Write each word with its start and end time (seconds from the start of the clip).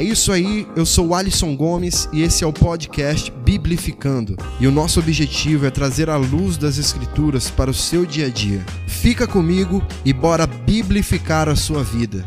É 0.00 0.02
isso 0.02 0.32
aí, 0.32 0.66
eu 0.74 0.86
sou 0.86 1.08
o 1.08 1.14
Alisson 1.14 1.54
Gomes 1.54 2.08
e 2.10 2.22
esse 2.22 2.42
é 2.42 2.46
o 2.46 2.54
podcast 2.54 3.30
Biblificando. 3.30 4.34
E 4.58 4.66
o 4.66 4.72
nosso 4.72 4.98
objetivo 4.98 5.66
é 5.66 5.70
trazer 5.70 6.08
a 6.08 6.16
luz 6.16 6.56
das 6.56 6.78
Escrituras 6.78 7.50
para 7.50 7.70
o 7.70 7.74
seu 7.74 8.06
dia 8.06 8.24
a 8.24 8.30
dia. 8.30 8.64
Fica 8.86 9.26
comigo 9.26 9.86
e 10.02 10.10
bora 10.14 10.46
biblificar 10.46 11.50
a 11.50 11.54
sua 11.54 11.84
vida. 11.84 12.26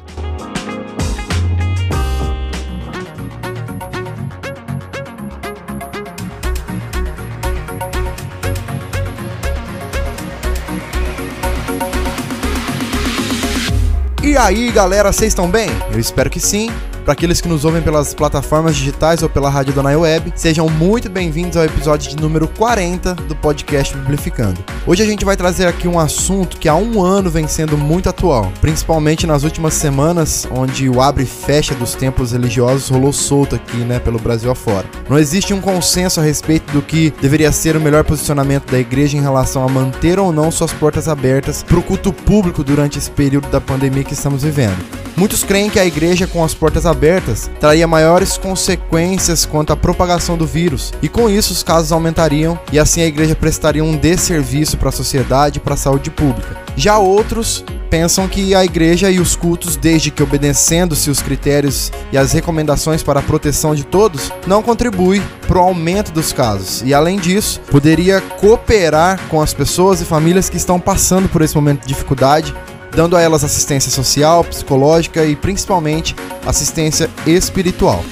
E 14.21 14.37
aí, 14.37 14.71
galera, 14.71 15.11
vocês 15.11 15.31
estão 15.31 15.49
bem? 15.49 15.69
Eu 15.91 15.99
espero 15.99 16.29
que 16.29 16.39
sim. 16.39 16.69
Para 17.03 17.11
aqueles 17.11 17.41
que 17.41 17.49
nos 17.49 17.65
ouvem 17.65 17.81
pelas 17.81 18.13
plataformas 18.13 18.77
digitais 18.77 19.21
ou 19.21 19.27
pela 19.27 19.49
rádio 19.49 19.73
da 19.73 19.83
Web, 19.83 20.31
sejam 20.37 20.69
muito 20.69 21.09
bem-vindos 21.09 21.57
ao 21.57 21.65
episódio 21.65 22.09
de 22.09 22.15
número 22.15 22.47
40 22.47 23.13
do 23.15 23.35
podcast 23.35 23.93
Biblificando. 23.97 24.63
Hoje 24.87 25.03
a 25.03 25.05
gente 25.05 25.25
vai 25.25 25.35
trazer 25.35 25.67
aqui 25.67 25.85
um 25.85 25.99
assunto 25.99 26.57
que 26.57 26.69
há 26.69 26.75
um 26.75 27.03
ano 27.03 27.29
vem 27.29 27.45
sendo 27.45 27.77
muito 27.77 28.07
atual, 28.07 28.49
principalmente 28.61 29.27
nas 29.27 29.43
últimas 29.43 29.73
semanas, 29.73 30.47
onde 30.49 30.87
o 30.87 31.01
abre 31.01 31.23
e 31.23 31.27
fecha 31.27 31.75
dos 31.75 31.93
templos 31.93 32.31
religiosos 32.31 32.87
rolou 32.87 33.11
solto 33.11 33.53
aqui, 33.53 33.77
né, 33.77 33.99
pelo 33.99 34.17
Brasil 34.17 34.49
afora. 34.49 34.87
Não 35.09 35.19
existe 35.19 35.53
um 35.53 35.59
consenso 35.59 36.21
a 36.21 36.23
respeito 36.23 36.71
do 36.71 36.81
que 36.81 37.13
deveria 37.21 37.51
ser 37.51 37.75
o 37.75 37.81
melhor 37.81 38.05
posicionamento 38.05 38.71
da 38.71 38.79
igreja 38.79 39.17
em 39.17 39.21
relação 39.21 39.65
a 39.65 39.69
manter 39.69 40.19
ou 40.19 40.31
não 40.31 40.49
suas 40.49 40.71
portas 40.71 41.09
abertas 41.09 41.63
para 41.63 41.77
o 41.77 41.83
culto 41.83 42.13
público 42.13 42.63
durante 42.63 42.97
esse 42.97 43.11
período 43.11 43.49
da 43.49 43.59
pandemia 43.59 44.05
que 44.05 44.13
estamos 44.13 44.43
vivendo. 44.43 45.03
Muitos 45.15 45.43
creem 45.43 45.69
que 45.69 45.79
a 45.79 45.85
igreja 45.85 46.25
com 46.25 46.43
as 46.43 46.55
portas 46.55 46.87
abertas 46.93 47.51
traria 47.59 47.85
maiores 47.85 48.37
consequências 48.37 49.45
quanto 49.45 49.73
à 49.73 49.75
propagação 49.75 50.37
do 50.37 50.47
vírus, 50.47 50.93
e 51.01 51.09
com 51.09 51.29
isso 51.29 51.51
os 51.51 51.61
casos 51.61 51.91
aumentariam 51.91 52.57
e 52.71 52.79
assim 52.79 53.01
a 53.01 53.05
igreja 53.05 53.35
prestaria 53.35 53.83
um 53.83 53.97
desserviço 53.97 54.77
para 54.77 54.89
a 54.89 54.93
sociedade 54.93 55.57
e 55.57 55.61
para 55.61 55.73
a 55.73 55.77
saúde 55.77 56.09
pública. 56.09 56.57
Já 56.75 56.97
outros 56.97 57.63
pensam 57.89 58.27
que 58.27 58.55
a 58.55 58.65
igreja 58.65 59.11
e 59.11 59.19
os 59.19 59.35
cultos, 59.35 59.75
desde 59.75 60.09
que 60.09 60.23
obedecendo-se 60.23 61.11
os 61.11 61.21
critérios 61.21 61.91
e 62.11 62.17
as 62.17 62.31
recomendações 62.31 63.03
para 63.03 63.19
a 63.19 63.23
proteção 63.23 63.75
de 63.75 63.83
todos, 63.83 64.31
não 64.47 64.63
contribui 64.63 65.21
para 65.47 65.59
o 65.59 65.61
aumento 65.61 66.11
dos 66.11 66.33
casos. 66.33 66.81
E 66.83 66.91
além 66.91 67.19
disso, 67.19 67.61
poderia 67.69 68.19
cooperar 68.19 69.19
com 69.29 69.39
as 69.39 69.53
pessoas 69.53 70.01
e 70.01 70.05
famílias 70.05 70.49
que 70.49 70.57
estão 70.57 70.79
passando 70.79 71.29
por 71.29 71.43
esse 71.43 71.53
momento 71.53 71.81
de 71.81 71.89
dificuldade 71.89 72.55
dando 72.95 73.15
a 73.15 73.21
elas 73.21 73.43
assistência 73.43 73.91
social, 73.91 74.43
psicológica 74.43 75.25
e 75.25 75.35
principalmente 75.35 76.15
assistência 76.45 77.09
espiritual. 77.25 78.03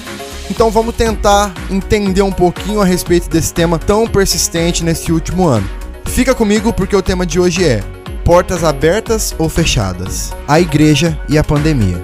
Então 0.50 0.70
vamos 0.70 0.94
tentar 0.94 1.52
entender 1.70 2.22
um 2.22 2.32
pouquinho 2.32 2.80
a 2.80 2.84
respeito 2.84 3.28
desse 3.28 3.54
tema 3.54 3.78
tão 3.78 4.06
persistente 4.06 4.84
nesse 4.84 5.12
último 5.12 5.46
ano. 5.46 5.68
Fica 6.06 6.34
comigo 6.34 6.72
porque 6.72 6.94
o 6.94 7.02
tema 7.02 7.24
de 7.24 7.40
hoje 7.40 7.64
é 7.64 7.82
Portas 8.24 8.62
abertas 8.62 9.34
ou 9.36 9.48
fechadas? 9.48 10.32
A 10.46 10.60
igreja 10.60 11.18
e 11.28 11.36
a 11.36 11.42
pandemia. 11.42 12.00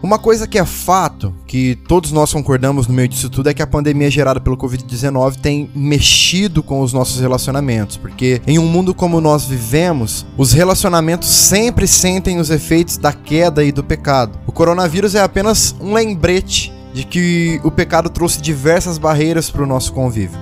Uma 0.00 0.18
coisa 0.18 0.46
que 0.46 0.58
é 0.58 0.64
fato, 0.64 1.34
que 1.52 1.76
todos 1.86 2.12
nós 2.12 2.32
concordamos 2.32 2.88
no 2.88 2.94
meio 2.94 3.08
disso 3.08 3.28
tudo, 3.28 3.50
é 3.50 3.52
que 3.52 3.60
a 3.60 3.66
pandemia 3.66 4.10
gerada 4.10 4.40
pelo 4.40 4.56
Covid-19 4.56 5.36
tem 5.36 5.68
mexido 5.74 6.62
com 6.62 6.80
os 6.80 6.94
nossos 6.94 7.20
relacionamentos, 7.20 7.98
porque 7.98 8.40
em 8.46 8.58
um 8.58 8.66
mundo 8.66 8.94
como 8.94 9.20
nós 9.20 9.44
vivemos, 9.44 10.24
os 10.38 10.54
relacionamentos 10.54 11.28
sempre 11.28 11.86
sentem 11.86 12.38
os 12.38 12.48
efeitos 12.48 12.96
da 12.96 13.12
queda 13.12 13.62
e 13.62 13.70
do 13.70 13.84
pecado. 13.84 14.38
O 14.46 14.50
coronavírus 14.50 15.14
é 15.14 15.20
apenas 15.20 15.76
um 15.78 15.92
lembrete 15.92 16.72
de 16.94 17.04
que 17.04 17.60
o 17.62 17.70
pecado 17.70 18.08
trouxe 18.08 18.40
diversas 18.40 18.96
barreiras 18.96 19.50
para 19.50 19.62
o 19.62 19.66
nosso 19.66 19.92
convívio. 19.92 20.38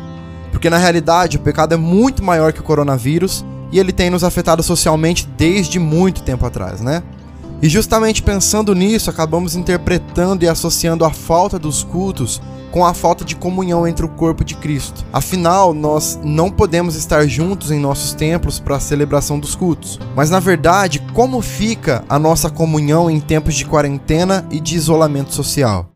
Porque 0.53 0.71
na 0.71 0.79
realidade 0.79 1.39
o 1.39 1.41
pecado 1.41 1.75
é 1.75 1.77
muito 1.77 2.23
maior 2.23 2.53
que 2.53 2.61
o 2.61 2.65
coronavírus 2.65 3.45
e 3.73 3.81
ele 3.81 3.91
tem 3.91 4.11
nos 4.11 4.23
afetado 4.23 4.63
socialmente 4.63 5.29
desde 5.37 5.81
muito 5.81 6.23
tempo 6.23 6.47
atrás, 6.47 6.81
né? 6.81 7.03
E 7.63 7.69
justamente 7.69 8.23
pensando 8.23 8.75
nisso, 8.75 9.11
acabamos 9.11 9.55
interpretando 9.55 10.45
e 10.45 10.49
associando 10.49 11.05
a 11.05 11.11
falta 11.11 11.59
dos 11.59 11.83
cultos 11.83 12.41
com 12.71 12.87
a 12.87 12.95
falta 12.95 13.25
de 13.25 13.35
comunhão 13.35 13.87
entre 13.87 14.07
o 14.07 14.09
corpo 14.09 14.45
de 14.45 14.55
Cristo. 14.55 15.05
Afinal, 15.13 15.75
nós 15.75 16.19
não 16.23 16.51
podemos 16.51 16.95
estar 16.95 17.27
juntos 17.27 17.71
em 17.71 17.81
nossos 17.81 18.15
templos 18.15 18.61
para 18.61 18.77
a 18.77 18.81
celebração 18.81 19.39
dos 19.39 19.55
cultos. 19.55 19.99
Mas 20.15 20.31
na 20.31 20.41
verdade, 20.41 21.01
como 21.13 21.43
fica 21.43 22.05
a 22.09 22.19
nossa 22.19 22.49
comunhão 22.49 23.11
em 23.11 23.21
tempos 23.21 23.55
de 23.55 23.65
quarentena 23.65 24.47
e 24.51 24.61
de 24.61 24.77
isolamento 24.77 25.35
social? 25.35 25.90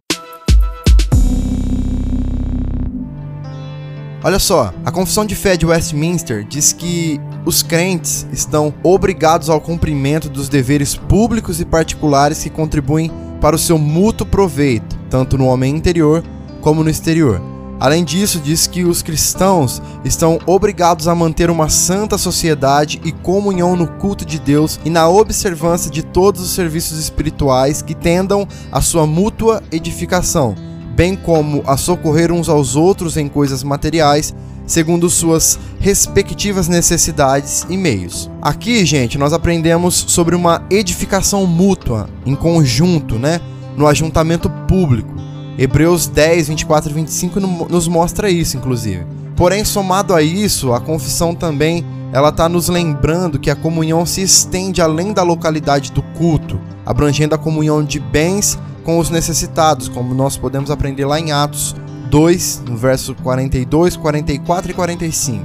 Olha 4.25 4.39
só, 4.39 4.73
a 4.87 4.91
Confissão 4.91 5.27
de 5.27 5.35
Fé 5.35 5.55
de 5.55 5.67
Westminster 5.67 6.47
diz 6.49 6.73
que 6.73 7.21
os 7.45 7.63
crentes 7.63 8.27
estão 8.33 8.73
obrigados 8.83 9.51
ao 9.51 9.61
cumprimento 9.61 10.31
dos 10.31 10.49
deveres 10.49 10.97
públicos 10.97 11.61
e 11.61 11.65
particulares 11.67 12.43
que 12.43 12.49
contribuem 12.49 13.13
para 13.39 13.55
o 13.55 13.59
seu 13.59 13.77
mútuo 13.77 14.27
proveito, 14.27 14.99
tanto 15.11 15.37
no 15.37 15.45
homem 15.45 15.77
interior 15.77 16.25
como 16.63 16.83
no 16.83 16.89
exterior. 16.89 17.39
Além 17.79 18.03
disso, 18.03 18.41
diz 18.41 18.67
que 18.67 18.83
os 18.83 19.03
cristãos 19.03 19.83
estão 20.07 20.39
obrigados 20.47 21.07
a 21.07 21.15
manter 21.15 21.51
uma 21.51 21.69
santa 21.69 22.17
sociedade 22.17 23.03
e 23.05 23.13
comunhão 23.13 23.77
no 23.77 23.87
culto 23.87 24.25
de 24.25 24.39
Deus 24.39 24.81
e 24.87 24.89
na 24.89 25.07
observância 25.07 25.91
de 25.91 26.03
todos 26.03 26.41
os 26.41 26.53
serviços 26.53 26.99
espirituais 26.99 27.83
que 27.83 27.95
tendam 27.95 28.49
à 28.73 28.81
sua 28.81 29.07
mútua 29.07 29.63
edificação 29.71 30.55
bem 30.95 31.17
como 31.17 31.63
a 31.67 31.77
socorrer 31.77 32.31
uns 32.33 32.49
aos 32.49 32.77
outros 32.77 33.17
em 33.17 33.29
coisas 33.29 33.63
materiais, 33.63 34.35
segundo 34.67 35.11
suas 35.11 35.59
respectivas 35.81 36.69
necessidades 36.69 37.67
e 37.69 37.77
meios. 37.77 38.31
Aqui, 38.41 38.85
gente, 38.85 39.19
nós 39.19 39.33
aprendemos 39.33 39.95
sobre 40.09 40.35
uma 40.35 40.63
edificação 40.71 41.47
mútua, 41.47 42.09
em 42.25 42.35
conjunto, 42.35 43.19
né? 43.19 43.41
No 43.77 43.87
ajuntamento 43.87 44.49
público. 44.69 45.13
Hebreus 45.59 46.07
10, 46.07 46.49
24 46.49 46.91
e 46.91 46.95
25 46.95 47.41
nos 47.41 47.89
mostra 47.89 48.31
isso, 48.31 48.57
inclusive. 48.57 49.05
Porém, 49.37 49.65
somado 49.65 50.15
a 50.15 50.23
isso, 50.23 50.73
a 50.73 50.81
confissão 50.81 51.35
também 51.35 51.85
ela 52.13 52.29
está 52.29 52.49
nos 52.49 52.69
lembrando 52.69 53.41
que 53.41 53.51
a 53.51 53.57
comunhão 53.57 54.07
se 54.07 54.23
estende 54.23 54.81
além 54.81 55.13
da 55.13 55.25
localidade 55.25 55.91
do 55.91 56.01
culto, 56.01 56.61
abrangendo 56.87 57.35
a 57.35 57.39
comunhão 57.39 57.83
de 57.83 57.99
bens 57.99 58.57
com 58.85 58.99
os 58.99 59.11
necessitados, 59.11 59.89
como 59.89 60.15
nós 60.15 60.37
podemos 60.37 60.71
aprender 60.71 61.05
lá 61.07 61.19
em 61.19 61.33
Atos 61.33 61.75
2, 62.11 62.63
no 62.69 62.77
verso 62.77 63.15
42, 63.17 63.97
44 63.97 64.71
e 64.71 64.75
45. 64.75 65.45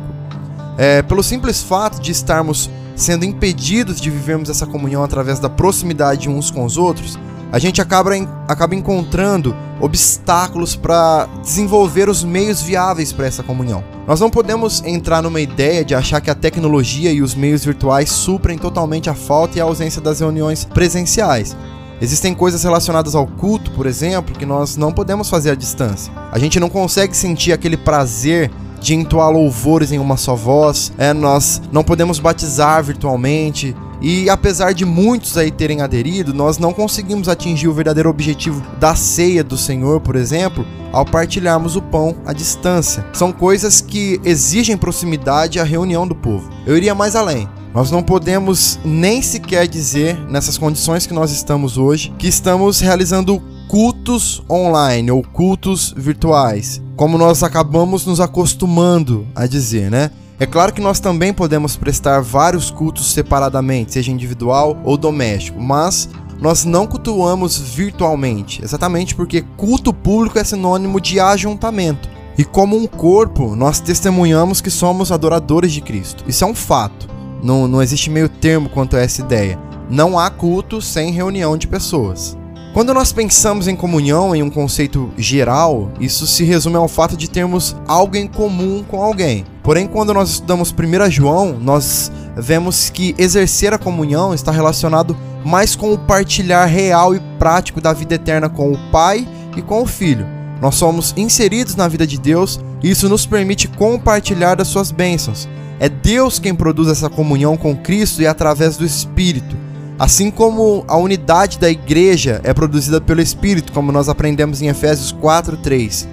É, 0.78 1.02
pelo 1.02 1.24
simples 1.24 1.64
fato 1.64 2.02
de 2.02 2.12
estarmos 2.12 2.70
sendo 2.96 3.26
impedidos 3.26 4.00
de 4.00 4.10
vivermos 4.10 4.50
essa 4.50 4.66
comunhão 4.66 5.04
através 5.04 5.40
da 5.40 5.50
proximidade 5.50 6.30
uns 6.30 6.52
com 6.52 6.66
os 6.66 6.78
outros, 6.78 7.18
a 7.52 7.58
gente 7.58 7.82
acaba, 7.82 8.12
acaba 8.48 8.76
encontrando 8.76 9.56
obstáculos 9.82 10.76
para 10.76 11.28
desenvolver 11.42 12.10
os 12.10 12.24
meios 12.24 12.62
viáveis 12.62 13.12
para 13.12 13.26
essa 13.26 13.42
comunhão. 13.42 13.84
Nós 14.06 14.20
não 14.20 14.30
podemos 14.30 14.84
entrar 14.86 15.24
numa 15.24 15.40
ideia 15.40 15.84
de 15.84 15.96
achar 15.96 16.22
que 16.22 16.30
a 16.30 16.36
tecnologia 16.36 17.12
e 17.12 17.22
os 17.22 17.34
meios 17.34 17.64
virtuais 17.64 18.10
suprem 18.10 18.58
totalmente 18.58 19.10
a 19.10 19.16
falta 19.16 19.58
e 19.58 19.62
a 19.62 19.64
ausência 19.64 20.02
das 20.02 20.20
reuniões 20.20 20.66
presenciais. 20.66 21.56
Existem 22.02 22.34
coisas 22.34 22.64
relacionadas 22.64 23.14
ao 23.14 23.28
culto, 23.28 23.72
por 23.72 23.86
exemplo, 23.86 24.34
que 24.36 24.46
nós 24.46 24.78
não 24.78 24.92
podemos 24.92 25.30
fazer 25.30 25.52
à 25.52 25.56
distância. 25.56 26.14
A 26.32 26.40
gente 26.40 26.60
não 26.60 26.70
consegue 26.70 27.16
sentir 27.16 27.52
aquele 27.52 27.76
prazer 27.76 28.50
de 28.80 28.96
entoar 28.96 29.30
louvores 29.30 29.92
em 29.92 30.00
uma 30.00 30.16
só 30.16 30.36
voz, 30.36 30.92
é, 30.98 31.14
nós 31.14 31.62
não 31.72 31.84
podemos 31.84 32.20
batizar 32.20 32.84
virtualmente. 32.84 33.76
E 34.02 34.30
apesar 34.30 34.74
de 34.74 34.86
muitos 34.86 35.38
aí 35.38 35.52
terem 35.52 35.82
aderido, 35.82 36.34
nós 36.34 36.58
não 36.58 36.72
conseguimos 36.72 37.28
atingir 37.28 37.68
o 37.68 37.74
verdadeiro 37.74 38.10
objetivo 38.10 38.64
da 38.80 38.96
ceia 38.96 39.44
do 39.44 39.58
Senhor, 39.58 40.00
por 40.00 40.16
exemplo, 40.16 40.66
ao 40.94 41.04
partilharmos 41.04 41.76
o 41.76 41.82
pão 41.82 42.16
à 42.26 42.32
distância. 42.32 43.06
São 43.12 43.34
coisas 43.34 43.82
que 43.82 44.22
exigem 44.24 44.78
proximidade 44.78 45.60
à 45.60 45.66
reunião 45.66 46.08
do 46.08 46.16
povo. 46.16 46.50
Eu 46.66 46.78
iria 46.78 46.96
mais 46.96 47.14
além. 47.14 47.50
Nós 47.74 47.92
não 47.92 48.02
podemos 48.02 48.80
nem 48.84 49.22
sequer 49.22 49.68
dizer, 49.68 50.18
nessas 50.28 50.58
condições 50.58 51.06
que 51.06 51.14
nós 51.14 51.32
estamos 51.32 51.78
hoje, 51.78 52.12
que 52.18 52.28
estamos 52.28 52.80
realizando 52.80 53.42
cultos 53.68 54.44
online 54.50 55.12
ou 55.12 55.22
cultos 55.22 55.94
virtuais, 55.96 56.82
como 56.96 57.18
nós 57.18 57.44
acabamos 57.44 58.06
nos 58.06 58.20
acostumando 58.20 59.28
a 59.36 59.46
dizer, 59.46 59.92
né? 59.92 60.10
É 60.40 60.46
claro 60.46 60.74
que 60.74 60.82
nós 60.82 61.00
também 61.00 61.32
podemos 61.32 61.76
prestar 61.76 62.22
vários 62.22 62.72
cultos 62.72 63.12
separadamente, 63.12 63.94
seja 63.94 64.12
individual 64.12 64.80
ou 64.84 64.98
doméstico, 64.98 65.62
mas 65.62 66.10
nós 66.42 66.66
não 66.66 66.88
cultuamos 66.88 67.60
virtualmente, 67.60 68.64
exatamente 68.64 69.14
porque 69.14 69.44
culto 69.58 69.94
público 69.94 70.40
é 70.40 70.44
sinônimo 70.44 71.00
de 71.00 71.20
ajuntamento. 71.20 72.10
E 72.38 72.46
como 72.46 72.78
um 72.78 72.88
corpo, 72.88 73.54
nós 73.56 73.82
testemunhamos 73.82 74.62
que 74.62 74.72
somos 74.72 75.12
adoradores 75.12 75.74
de 75.74 75.82
Cristo. 75.82 76.24
Isso 76.26 76.44
é 76.46 76.48
um 76.48 76.56
fato. 76.56 77.19
Não, 77.44 77.68
não 77.68 77.82
existe 77.82 78.10
meio 78.10 78.30
termo 78.30 78.70
quanto 78.70 78.96
a 78.96 79.00
essa 79.00 79.22
ideia. 79.22 79.60
Não 79.90 80.20
há 80.20 80.30
culto 80.30 80.82
sem 80.82 81.12
reunião 81.12 81.58
de 81.58 81.68
pessoas. 81.68 82.38
Quando 82.74 82.94
nós 82.94 83.12
pensamos 83.12 83.68
em 83.68 83.76
comunhão 83.76 84.36
em 84.36 84.44
um 84.44 84.50
conceito 84.50 85.12
geral, 85.18 85.92
isso 86.00 86.28
se 86.28 86.44
resume 86.44 86.76
ao 86.76 86.88
fato 86.88 87.18
de 87.18 87.28
termos 87.28 87.76
algo 87.88 88.16
em 88.16 88.28
comum 88.28 88.84
com 88.88 89.02
alguém. 89.02 89.44
Porém, 89.64 89.88
quando 89.88 90.14
nós 90.14 90.30
estudamos 90.30 90.72
1 90.72 91.10
João, 91.10 91.58
nós 91.60 92.12
vemos 92.38 92.92
que 92.92 93.16
exercer 93.18 93.74
a 93.74 93.80
comunhão 93.80 94.36
está 94.36 94.52
relacionado 94.52 95.18
mais 95.44 95.76
com 95.76 95.94
o 95.94 95.98
partilhar 95.98 96.68
real 96.68 97.16
e 97.16 97.20
prático 97.40 97.82
da 97.82 97.92
vida 97.92 98.16
eterna 98.16 98.48
com 98.48 98.72
o 98.72 98.92
Pai 98.92 99.28
e 99.58 99.62
com 99.64 99.82
o 99.82 99.88
Filho. 99.88 100.28
Nós 100.62 100.76
somos 100.76 101.14
inseridos 101.18 101.76
na 101.76 101.88
vida 101.88 102.06
de 102.06 102.20
Deus 102.20 102.60
e 102.84 102.92
isso 102.92 103.10
nos 103.10 103.26
permite 103.26 103.68
compartilhar 103.68 104.56
das 104.56 104.68
suas 104.68 104.92
bênçãos. 104.92 105.50
É 105.80 105.88
Deus 105.88 106.40
quem 106.40 106.54
produz 106.54 106.90
essa 106.90 107.10
comunhão 107.10 107.56
com 107.56 107.76
Cristo 107.76 108.22
e 108.22 108.28
através 108.28 108.76
do 108.76 108.86
Espírito. 108.86 109.56
Assim 109.98 110.30
como 110.30 110.84
a 110.88 110.98
unidade 110.98 111.58
da 111.58 111.70
igreja 111.70 112.42
é 112.44 112.54
produzida 112.54 113.00
pelo 113.00 113.22
Espírito, 113.22 113.72
como 113.72 113.92
nós 113.92 114.10
aprendemos 114.10 114.62
em 114.62 114.68
Efésios 114.68 115.12
4:3. 115.12 116.08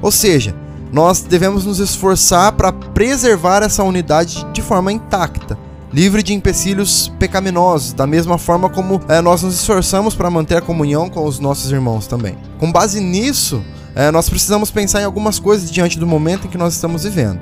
Ou 0.00 0.10
seja, 0.10 0.54
nós 0.92 1.20
devemos 1.20 1.64
nos 1.64 1.78
esforçar 1.78 2.52
para 2.52 2.72
preservar 2.72 3.62
essa 3.62 3.84
unidade 3.84 4.46
de 4.52 4.60
forma 4.60 4.92
intacta, 4.92 5.56
livre 5.92 6.22
de 6.22 6.34
empecilhos 6.34 7.12
pecaminosos, 7.18 7.92
da 7.92 8.06
mesma 8.06 8.38
forma 8.38 8.68
como 8.68 9.00
é, 9.08 9.20
nós 9.20 9.42
nos 9.42 9.54
esforçamos 9.54 10.14
para 10.14 10.30
manter 10.30 10.56
a 10.56 10.62
comunhão 10.62 11.08
com 11.08 11.24
os 11.24 11.38
nossos 11.38 11.70
irmãos 11.70 12.06
também. 12.06 12.36
Com 12.58 12.72
base 12.72 13.00
nisso, 13.00 13.62
é, 13.94 14.10
nós 14.10 14.28
precisamos 14.28 14.70
pensar 14.70 15.00
em 15.00 15.04
algumas 15.04 15.38
coisas 15.38 15.70
diante 15.70 15.98
do 15.98 16.06
momento 16.06 16.46
em 16.46 16.50
que 16.50 16.58
nós 16.58 16.74
estamos 16.74 17.04
vivendo. 17.04 17.40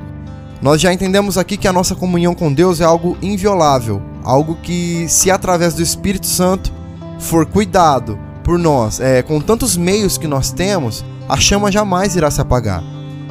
Nós 0.60 0.81
já 0.81 0.93
entendemos 0.93 1.38
aqui 1.38 1.56
que 1.56 1.69
a 1.69 1.72
nossa 1.72 1.94
comunhão 1.94 2.34
com 2.34 2.52
Deus 2.52 2.81
é 2.81 2.84
algo 2.84 3.16
inviolável, 3.22 4.02
algo 4.25 4.56
que, 4.56 5.06
se 5.08 5.31
através 5.31 5.75
do 5.75 5.82
Espírito 5.82 6.26
Santo 6.26 6.72
for 7.20 7.46
cuidado 7.46 8.19
por 8.43 8.58
nós, 8.58 8.99
é, 8.99 9.22
com 9.22 9.40
tantos 9.40 9.76
meios 9.76 10.19
que 10.19 10.26
nós 10.26 10.50
temos, 10.50 11.05
a 11.28 11.37
chama 11.37 11.70
jamais 11.70 12.16
irá 12.16 12.28
se 12.31 12.40
apagar. 12.40 12.82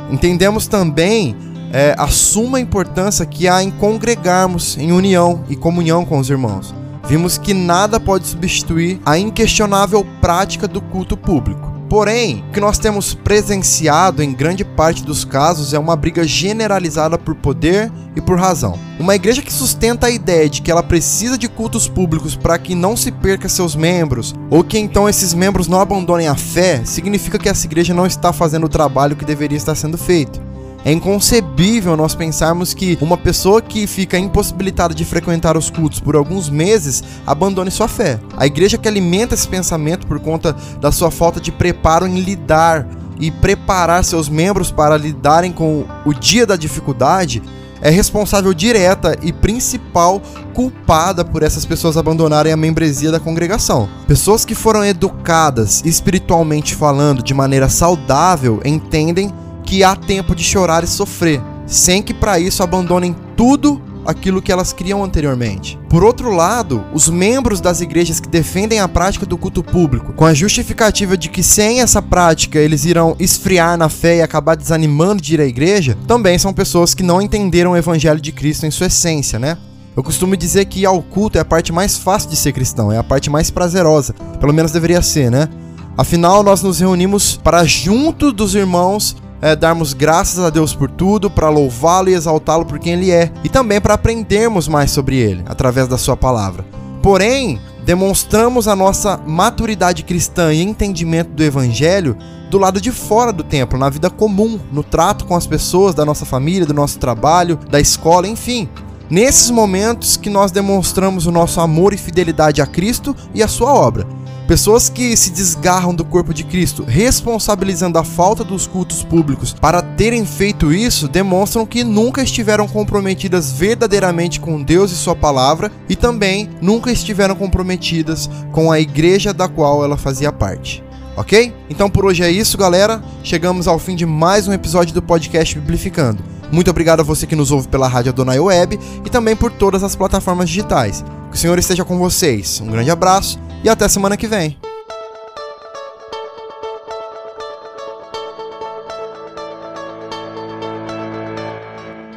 Entendemos 0.09 0.67
também 0.67 1.35
é, 1.73 1.93
a 1.97 2.07
suma 2.07 2.61
importância 2.61 3.25
que 3.25 3.45
há 3.47 3.61
em 3.61 3.71
congregarmos 3.71 4.77
em 4.77 4.93
união 4.93 5.43
e 5.49 5.55
comunhão 5.55 6.05
com 6.05 6.19
os 6.19 6.29
irmãos. 6.29 6.73
Vimos 7.07 7.37
que 7.37 7.53
nada 7.53 7.99
pode 7.99 8.25
substituir 8.25 9.01
a 9.05 9.17
inquestionável 9.17 10.05
prática 10.21 10.67
do 10.67 10.81
culto 10.81 11.17
público. 11.17 11.66
Porém, 11.89 12.43
o 12.49 12.51
que 12.51 12.59
nós 12.59 12.77
temos 12.77 13.13
presenciado 13.13 14.21
em 14.21 14.33
grande 14.33 14.65
parte 14.65 15.03
dos 15.03 15.23
casos 15.23 15.73
é 15.73 15.79
uma 15.79 15.95
briga 15.95 16.25
generalizada 16.25 17.17
por 17.17 17.33
poder 17.35 17.91
e 18.15 18.19
por 18.19 18.37
razão. 18.37 18.77
Uma 18.99 19.15
igreja 19.15 19.41
que 19.41 19.53
sustenta 19.53 20.07
a 20.07 20.09
ideia 20.09 20.49
de 20.49 20.61
que 20.61 20.69
ela 20.69 20.83
precisa 20.83 21.37
de 21.37 21.47
cultos 21.47 21.87
públicos 21.87 22.35
para 22.35 22.57
que 22.57 22.75
não 22.75 22.97
se 22.97 23.11
perca 23.11 23.47
seus 23.47 23.75
membros, 23.75 24.35
ou 24.49 24.63
que 24.63 24.77
então 24.77 25.07
esses 25.07 25.33
membros 25.33 25.67
não 25.67 25.79
abandonem 25.79 26.27
a 26.27 26.35
fé, 26.35 26.83
significa 26.83 27.39
que 27.39 27.47
essa 27.47 27.65
igreja 27.65 27.93
não 27.93 28.05
está 28.05 28.33
fazendo 28.33 28.65
o 28.65 28.69
trabalho 28.69 29.15
que 29.15 29.23
deveria 29.23 29.57
estar 29.57 29.75
sendo 29.75 29.97
feito. 29.97 30.46
É 30.87 30.91
inconcebível 30.93 31.97
nós 31.97 32.15
pensarmos 32.15 32.73
que 32.73 32.97
uma 33.01 33.17
pessoa 33.17 33.61
que 33.61 33.85
fica 33.85 34.17
impossibilitada 34.17 34.95
de 34.95 35.03
frequentar 35.03 35.57
os 35.57 35.69
cultos 35.69 35.99
por 35.99 36.15
alguns 36.15 36.49
meses 36.49 37.03
abandone 37.25 37.69
sua 37.69 37.89
fé. 37.89 38.21
A 38.37 38.47
igreja 38.47 38.77
que 38.77 38.87
alimenta 38.87 39.35
esse 39.35 39.45
pensamento 39.45 40.07
por 40.07 40.17
conta 40.17 40.55
da 40.79 40.89
sua 40.89 41.11
falta 41.11 41.41
de 41.41 41.51
preparo 41.51 42.07
em 42.07 42.21
lidar 42.21 42.87
e 43.19 43.29
preparar 43.29 44.01
seus 44.05 44.29
membros 44.29 44.71
para 44.71 44.95
lidarem 44.95 45.51
com 45.51 45.83
o 46.05 46.13
dia 46.13 46.45
da 46.45 46.55
dificuldade 46.55 47.43
é 47.81 47.89
responsável 47.89 48.53
direta 48.53 49.17
e 49.21 49.33
principal 49.33 50.21
culpada 50.53 51.25
por 51.25 51.43
essas 51.43 51.65
pessoas 51.65 51.97
abandonarem 51.97 52.53
a 52.53 52.57
membresia 52.57 53.11
da 53.11 53.19
congregação. 53.19 53.89
Pessoas 54.07 54.45
que 54.45 54.55
foram 54.55 54.85
educadas 54.85 55.83
espiritualmente 55.83 56.75
falando 56.75 57.21
de 57.21 57.33
maneira 57.33 57.67
saudável 57.67 58.61
entendem 58.63 59.33
que 59.67 59.83
há 59.83 59.97
tempo 59.97 60.33
de 60.33 60.43
chorar 60.43 60.85
e 60.85 60.87
sofrer, 60.87 61.41
sem 61.67 62.01
que 62.01 62.13
para 62.13 62.39
isso 62.39 62.63
abandonem 62.63 63.13
tudo 63.35 63.81
aquilo 64.05 64.41
que 64.41 64.49
elas 64.49 64.71
criam 64.71 65.03
anteriormente. 65.03 65.77
Por 65.89 66.01
outro 66.01 66.33
lado, 66.33 66.81
os 66.93 67.09
membros 67.09 67.59
das 67.59 67.81
igrejas 67.81 68.21
que 68.21 68.29
defendem 68.29 68.79
a 68.79 68.87
prática 68.87 69.25
do 69.25 69.37
culto 69.37 69.61
público, 69.61 70.13
com 70.13 70.25
a 70.25 70.33
justificativa 70.33 71.17
de 71.17 71.27
que 71.27 71.43
sem 71.43 71.81
essa 71.81 72.01
prática 72.01 72.57
eles 72.57 72.85
irão 72.85 73.17
esfriar 73.19 73.77
na 73.77 73.89
fé 73.89 74.15
e 74.15 74.21
acabar 74.21 74.55
desanimando 74.55 75.21
de 75.21 75.33
ir 75.33 75.41
à 75.41 75.45
igreja, 75.45 75.97
também 76.07 76.39
são 76.39 76.53
pessoas 76.53 76.93
que 76.93 77.03
não 77.03 77.21
entenderam 77.21 77.71
o 77.71 77.77
evangelho 77.77 78.21
de 78.21 78.31
Cristo 78.31 78.65
em 78.65 78.71
sua 78.71 78.87
essência, 78.87 79.37
né? 79.37 79.57
Eu 79.97 80.03
costumo 80.03 80.37
dizer 80.37 80.63
que 80.65 80.81
ir 80.81 80.85
ao 80.85 81.01
culto 81.01 81.37
é 81.37 81.41
a 81.41 81.45
parte 81.45 81.73
mais 81.73 81.97
fácil 81.97 82.29
de 82.29 82.37
ser 82.37 82.53
cristão, 82.53 82.89
é 82.89 82.97
a 82.97 83.03
parte 83.03 83.29
mais 83.29 83.51
prazerosa, 83.51 84.13
pelo 84.39 84.53
menos 84.53 84.71
deveria 84.71 85.01
ser, 85.01 85.29
né? 85.29 85.49
Afinal, 85.97 86.43
nós 86.43 86.61
nos 86.61 86.79
reunimos 86.79 87.35
para 87.43 87.65
junto 87.65 88.31
dos 88.31 88.55
irmãos 88.55 89.17
é, 89.41 89.55
darmos 89.55 89.93
graças 89.93 90.43
a 90.43 90.49
Deus 90.49 90.73
por 90.73 90.89
tudo, 90.89 91.29
para 91.29 91.49
louvá-lo 91.49 92.09
e 92.09 92.13
exaltá-lo 92.13 92.65
por 92.65 92.79
quem 92.79 92.93
ele 92.93 93.11
é, 93.11 93.31
e 93.43 93.49
também 93.49 93.79
para 93.79 93.93
aprendermos 93.93 94.67
mais 94.67 94.91
sobre 94.91 95.17
ele 95.17 95.43
através 95.47 95.87
da 95.87 95.97
sua 95.97 96.17
palavra. 96.17 96.65
Porém, 97.01 97.59
demonstramos 97.85 98.67
a 98.67 98.75
nossa 98.75 99.17
maturidade 99.25 100.03
cristã 100.03 100.53
e 100.53 100.61
entendimento 100.61 101.31
do 101.31 101.43
evangelho 101.43 102.17
do 102.49 102.57
lado 102.57 102.79
de 102.79 102.91
fora 102.91 103.33
do 103.33 103.43
templo, 103.43 103.77
na 103.77 103.89
vida 103.89 104.09
comum, 104.09 104.59
no 104.71 104.83
trato 104.83 105.25
com 105.25 105.35
as 105.35 105.45
pessoas 105.45 105.93
da 105.93 106.05
nossa 106.05 106.25
família, 106.25 106.65
do 106.65 106.73
nosso 106.73 106.97
trabalho, 106.97 107.59
da 107.69 107.79
escola, 107.79 108.27
enfim. 108.27 108.69
Nesses 109.09 109.49
momentos 109.49 110.17
que 110.17 110.29
nós 110.29 110.51
demonstramos 110.51 111.25
o 111.25 111.31
nosso 111.31 111.61
amor 111.61 111.93
e 111.93 111.97
fidelidade 111.97 112.61
a 112.61 112.65
Cristo 112.65 113.15
e 113.33 113.41
a 113.41 113.47
sua 113.47 113.73
obra. 113.73 114.07
Pessoas 114.47 114.87
que 114.87 115.17
se 115.17 115.29
desgarram 115.29 115.93
do 115.93 116.05
corpo 116.05 116.33
de 116.33 116.45
Cristo, 116.45 116.85
responsabilizando 116.85 117.99
a 117.99 118.03
falta 118.05 118.45
dos 118.45 118.65
cultos 118.65 119.03
públicos 119.03 119.53
para 119.53 119.81
terem 119.81 120.25
feito 120.25 120.71
isso, 120.71 121.09
demonstram 121.09 121.65
que 121.65 121.83
nunca 121.83 122.23
estiveram 122.23 122.65
comprometidas 122.65 123.51
verdadeiramente 123.51 124.39
com 124.39 124.63
Deus 124.63 124.93
e 124.93 124.95
Sua 124.95 125.13
palavra 125.13 125.69
e 125.89 125.97
também 125.97 126.49
nunca 126.61 126.89
estiveram 126.89 127.35
comprometidas 127.35 128.29
com 128.53 128.71
a 128.71 128.79
igreja 128.79 129.33
da 129.33 129.49
qual 129.49 129.83
ela 129.83 129.97
fazia 129.97 130.31
parte. 130.31 130.81
Ok? 131.17 131.53
Então 131.69 131.89
por 131.89 132.05
hoje 132.05 132.23
é 132.23 132.31
isso, 132.31 132.57
galera. 132.57 133.03
Chegamos 133.23 133.67
ao 133.67 133.77
fim 133.77 133.97
de 133.97 134.05
mais 134.05 134.47
um 134.47 134.53
episódio 134.53 134.93
do 134.93 135.01
podcast 135.01 135.59
Biblificando. 135.59 136.23
Muito 136.49 136.71
obrigado 136.71 137.01
a 137.01 137.03
você 137.03 137.27
que 137.27 137.35
nos 137.35 137.51
ouve 137.51 137.67
pela 137.67 137.89
Rádio 137.89 138.13
Adonai 138.13 138.39
Web 138.39 138.79
e 139.03 139.09
também 139.09 139.35
por 139.35 139.51
todas 139.51 139.83
as 139.83 139.93
plataformas 139.93 140.47
digitais. 140.47 141.03
Que 141.29 141.35
o 141.35 141.37
Senhor 141.37 141.59
esteja 141.59 141.83
com 141.83 141.97
vocês. 141.97 142.61
Um 142.61 142.67
grande 142.67 142.89
abraço 142.89 143.37
e 143.63 143.69
até 143.69 143.87
semana 143.87 144.17
que 144.17 144.27
vem. 144.27 144.57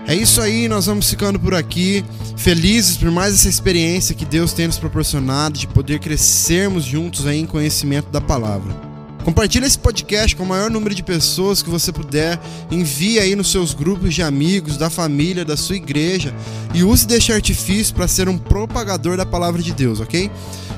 É 0.06 0.14
isso 0.14 0.40
aí, 0.40 0.66
nós 0.66 0.86
vamos 0.86 1.08
ficando 1.08 1.38
por 1.38 1.54
aqui, 1.54 2.04
felizes 2.36 2.96
por 2.96 3.12
mais 3.12 3.32
essa 3.32 3.48
experiência 3.48 4.12
que 4.12 4.24
Deus 4.24 4.52
tem 4.52 4.66
nos 4.66 4.76
proporcionado 4.76 5.56
de 5.56 5.68
poder 5.68 6.00
crescermos 6.00 6.82
juntos 6.82 7.28
aí 7.28 7.38
em 7.38 7.46
conhecimento 7.46 8.10
da 8.10 8.20
palavra. 8.20 8.89
Compartilhe 9.24 9.66
esse 9.66 9.78
podcast 9.78 10.34
com 10.34 10.44
o 10.44 10.46
maior 10.46 10.70
número 10.70 10.94
de 10.94 11.02
pessoas 11.02 11.62
que 11.62 11.68
você 11.68 11.92
puder. 11.92 12.40
Envie 12.70 13.18
aí 13.18 13.36
nos 13.36 13.50
seus 13.50 13.74
grupos 13.74 14.14
de 14.14 14.22
amigos, 14.22 14.76
da 14.76 14.88
família, 14.88 15.44
da 15.44 15.56
sua 15.56 15.76
igreja 15.76 16.34
e 16.74 16.82
use 16.82 17.06
deste 17.06 17.32
artifício 17.32 17.94
para 17.94 18.08
ser 18.08 18.28
um 18.28 18.38
propagador 18.38 19.16
da 19.16 19.26
palavra 19.26 19.62
de 19.62 19.72
Deus, 19.72 20.00
ok? 20.00 20.30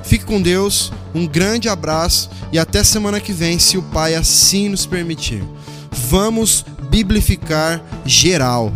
Fique 0.03 0.25
com 0.25 0.43
Deus, 0.43 0.93
um 1.15 1.27
grande 1.27 1.69
abraço 1.69 2.29
e 2.51 2.59
até 2.59 2.83
semana 2.83 3.21
que 3.21 3.33
vem, 3.33 3.59
se 3.59 3.79
o 3.79 3.83
Pai 3.83 4.15
assim 4.15 4.69
nos 4.69 4.87
permitir. 4.87 5.43
Vamos 6.09 6.65
biblificar 6.91 7.83
geral. 8.05 8.73